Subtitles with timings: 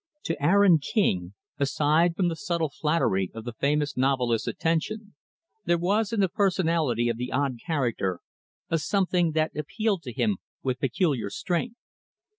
[0.23, 5.13] To Aaron King aside from the subtle flattery of the famous novelist's attention
[5.65, 8.19] there was in the personality of the odd character
[8.71, 11.77] a something that appealed to him with peculiar strength.